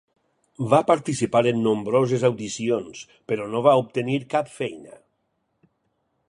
[0.69, 3.03] Va participar en nombroses audicions,
[3.33, 4.99] però no va obtenir cap feina.